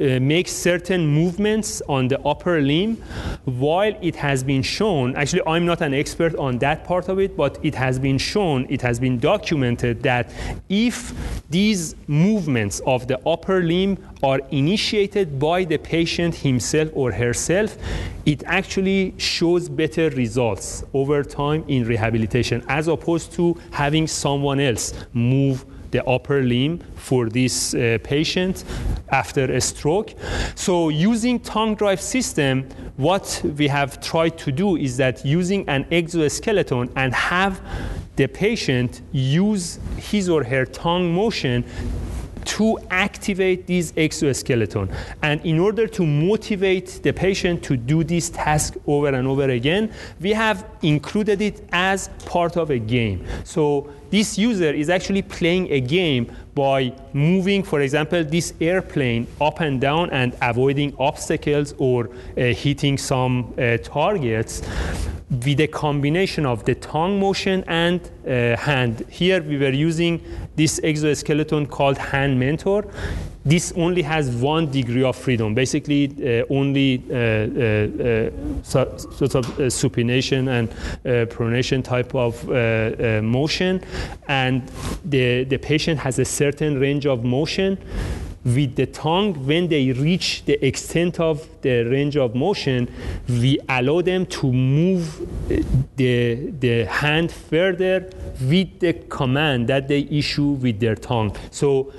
[0.00, 2.96] uh, makes certain movements on the upper limb
[3.44, 7.36] while it has been shown actually i'm not an expert on that part of it
[7.36, 10.32] but it has been shown it has been documented that
[10.68, 11.12] if
[11.48, 17.76] these movements of the upper limb are initiated by the patient himself or herself
[18.26, 24.92] it actually shows better results over time in rehabilitation as opposed to having someone else
[25.12, 25.64] move
[25.94, 28.64] the upper limb for this uh, patient
[29.10, 30.12] after a stroke.
[30.56, 35.86] So using tongue drive system, what we have tried to do is that using an
[35.92, 37.62] exoskeleton and have
[38.16, 41.64] the patient use his or her tongue motion
[42.44, 44.90] to activate this exoskeleton.
[45.22, 49.92] And in order to motivate the patient to do this task over and over again,
[50.20, 53.24] we have included it as part of a game.
[53.44, 59.58] So this user is actually playing a game by moving, for example, this airplane up
[59.58, 64.62] and down and avoiding obstacles or uh, hitting some uh, targets
[65.44, 69.04] with a combination of the tongue motion and uh, hand.
[69.10, 70.22] Here we were using
[70.54, 72.84] this exoskeleton called Hand Mentor.
[73.44, 79.44] This only has one degree of freedom, basically uh, only uh, uh, uh sort of
[79.44, 80.70] uh, supination and
[81.28, 82.42] pronation type of
[83.22, 83.82] motion,
[84.28, 84.62] and
[85.04, 87.76] the, the patient has a certain range of motion
[88.44, 92.88] with the tongue, when they reach the extent of the range of motion,
[93.28, 95.62] we allow them to move uh,
[95.96, 98.10] the, the hand further
[98.42, 101.34] with the command that they issue with their tongue.
[101.50, 101.92] So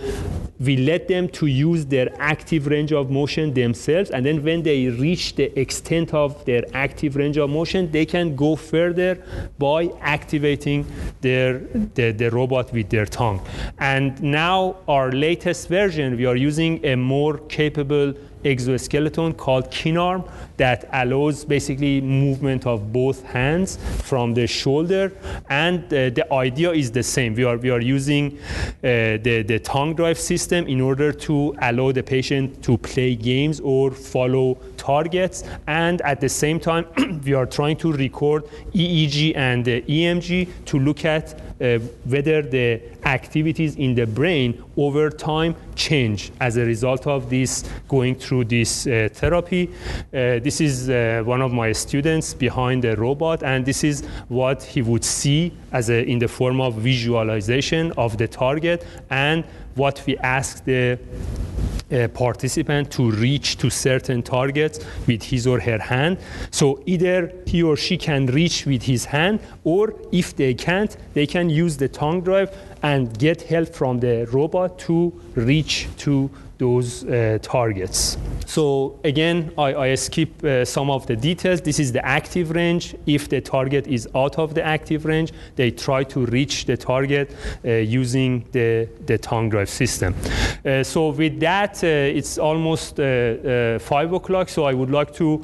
[0.60, 4.88] we let them to use their active range of motion themselves, and then when they
[4.88, 9.22] reach the extent of their active range of motion, they can go further
[9.58, 10.86] by activating
[11.22, 11.60] their,
[11.96, 13.46] the, the robot with their tongue.
[13.80, 18.14] And now our latest version, we are using a more capable
[18.46, 25.12] exoskeleton called KinArm that allows basically movement of both hands from the shoulder.
[25.50, 27.34] And uh, the idea is the same.
[27.34, 31.92] We are, we are using uh, the, the tongue drive system in order to allow
[31.92, 35.44] the patient to play games or follow targets.
[35.68, 36.86] And at the same time,
[37.26, 43.76] we are trying to record EEG and EMG to look at uh, whether the activities
[43.76, 49.10] in the brain over time change as a result of this going through this uh,
[49.14, 49.70] therapy.
[50.14, 54.64] Uh, this is uh, one of my students behind the robot, and this is what
[54.64, 59.44] he would see as a, in the form of visualization of the target and
[59.76, 60.98] what we ask the
[61.92, 66.18] uh, participant to reach to certain targets with his or her hand.
[66.52, 71.28] So either he or she can reach with his hand, or if they can't, they
[71.28, 77.04] can use the tongue drive and get help from the robot to reach to those
[77.04, 78.18] uh, targets.
[78.46, 81.62] So again, I, I skip uh, some of the details.
[81.62, 82.96] This is the active range.
[83.06, 87.36] If the target is out of the active range, they try to reach the target
[87.66, 90.16] uh, using the, the tongue drive system.
[90.66, 94.50] Uh, so with that, uh, it's almost uh, five o'clock.
[94.50, 95.44] So I would like to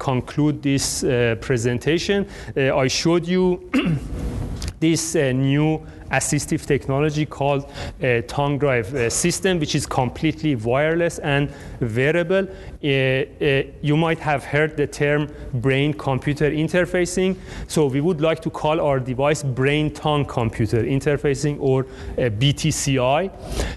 [0.00, 1.02] conclude this
[1.40, 2.26] presentation.
[2.56, 3.70] I showed you
[4.80, 5.80] this new
[6.10, 12.46] assistive technology called a tongue drive uh, system, which is completely wireless and wearable.
[12.82, 17.36] Uh, uh, you might have heard the term brain computer interfacing.
[17.68, 21.84] So we would like to call our device brain tongue computer interfacing or
[22.16, 23.30] BTCI.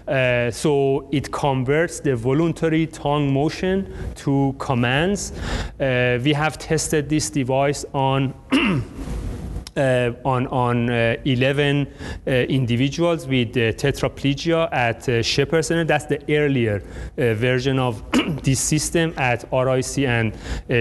[0.07, 5.33] Uh, so it converts the voluntary tongue motion to commands.
[5.79, 8.81] Uh, we have tested this device on uh,
[9.75, 11.91] Uh, on, on uh, 11
[12.27, 15.83] uh, individuals with uh, tetraplegia at uh, Shepherd Center.
[15.83, 16.83] That's the earlier
[17.17, 18.03] version of
[18.43, 20.37] this system at RIC and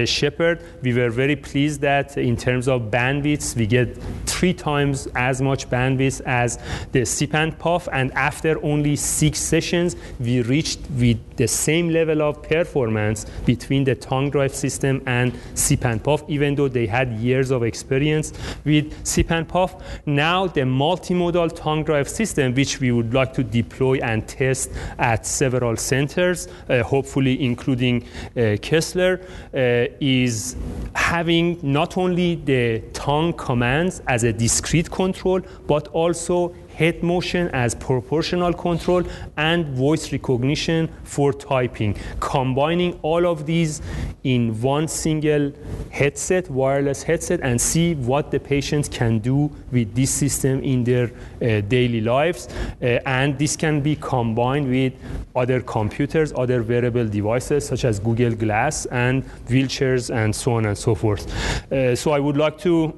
[0.06, 0.62] Shepherd.
[0.82, 5.70] We were very pleased that in terms of bandwidth, we get three times as much
[5.70, 6.58] bandwidth as
[6.92, 7.88] the sip and puff.
[7.92, 13.94] And after only six sessions, we reached with the same level of performance between the
[13.94, 18.34] tongue drive system and sip and puff, even though they had years of experience
[18.66, 19.82] with with.
[20.06, 25.26] Now the multimodal tongue drive system, which we would like to deploy and test at
[25.26, 28.04] several centers, uh, hopefully including
[28.36, 29.20] uh, Kessler,
[29.54, 30.56] uh, is
[30.94, 37.74] having not only the tongue commands as a discrete control, but also head motion as
[37.74, 39.02] proportional control
[39.36, 41.94] and voice recognition for typing.
[42.20, 43.82] Combining all of these
[44.24, 45.52] in one single
[45.92, 51.04] headset, wireless headset, and see what the patients can do with this system in their
[51.04, 52.48] uh, daily lives.
[52.80, 54.94] Uh, and this can be combined with
[55.36, 60.76] other computers, other wearable devices such as Google Glass and wheelchairs and so on and
[60.76, 61.30] so forth.
[61.70, 62.92] Uh, so I would like to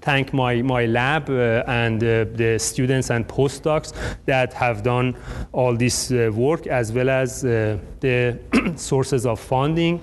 [0.00, 3.92] thank my, my lab uh, and uh, the students and postdocs
[4.24, 5.14] that have done
[5.52, 8.38] all this uh, work as well as the
[8.76, 10.00] sources of funding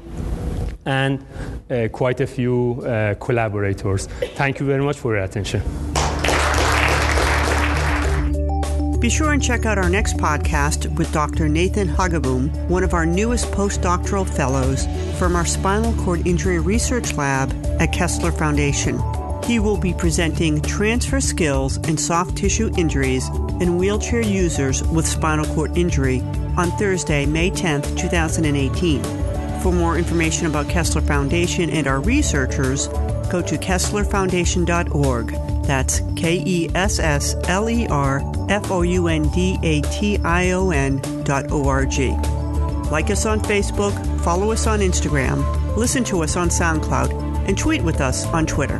[0.85, 1.25] and
[1.91, 4.07] quite a few uh, collaborators.
[4.35, 5.61] Thank you very much for your attention.
[8.99, 11.47] Be sure and check out our next podcast with Dr.
[11.47, 14.87] Nathan Hogaboom, one of our newest postdoctoral fellows
[15.19, 18.99] from our Spinal Cord Injury Research Lab at Kessler Foundation.
[19.43, 23.29] He will be presenting transfer skills in soft tissue injuries
[23.61, 26.21] in wheelchair users with spinal cord injury
[26.57, 29.24] on Thursday, May 10, 2018.
[29.65, 32.87] For more information about Kessler Foundation and our researchers,
[33.31, 35.65] go to KesslerFoundation.org.
[35.65, 40.19] That's K E S S L E R F O U N D A T
[40.23, 42.11] I O N dot O R G.
[42.91, 47.81] Like us on Facebook, follow us on Instagram, listen to us on SoundCloud, and tweet
[47.81, 48.79] with us on Twitter.